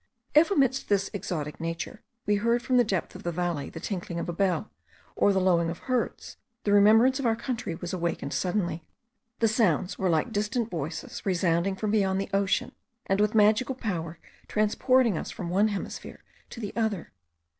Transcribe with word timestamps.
If 0.33 0.49
amidst 0.49 0.89
this 0.89 1.11
exotic 1.13 1.59
nature 1.59 2.01
we 2.25 2.37
heard 2.37 2.63
from 2.63 2.77
the 2.77 2.83
depth 2.83 3.13
of 3.13 3.21
the 3.21 3.31
valley 3.31 3.69
the 3.69 3.79
tinkling 3.79 4.17
of 4.19 4.27
a 4.27 4.33
bell, 4.33 4.71
or 5.15 5.31
the 5.31 5.39
lowing 5.39 5.69
of 5.69 5.77
herds, 5.77 6.37
the 6.63 6.73
remembrance 6.73 7.19
of 7.19 7.27
our 7.27 7.35
country 7.35 7.75
was 7.75 7.93
awakened 7.93 8.33
suddenly. 8.33 8.83
The 9.41 9.47
sounds 9.47 9.99
were 9.99 10.09
like 10.09 10.31
distant 10.31 10.71
voices 10.71 11.23
resounding 11.23 11.75
from 11.75 11.91
beyond 11.91 12.19
the 12.19 12.31
ocean, 12.33 12.71
and 13.05 13.21
with 13.21 13.35
magical 13.35 13.75
power 13.75 14.17
transporting 14.47 15.19
us 15.19 15.29
from 15.29 15.51
one 15.51 15.67
hemisphere 15.67 16.23
to 16.49 16.59
the 16.59 16.75
other. 16.75 17.11